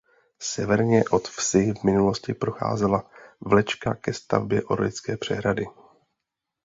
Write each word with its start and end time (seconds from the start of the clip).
Severně 0.39 1.03
od 1.11 1.27
vsi 1.27 1.73
v 1.73 1.83
minulosti 1.83 2.33
procházela 2.33 3.11
vlečka 3.41 3.95
ke 3.95 4.13
stavbě 4.13 4.63
Orlické 4.63 5.17
přehrady. 5.17 5.65